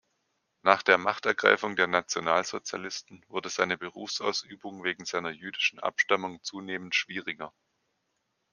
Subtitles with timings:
[0.63, 7.53] Nach der Machtergreifung der Nationalsozialisten wurde seine Berufsausübung wegen seiner jüdischen Abstammung zunehmend schwieriger.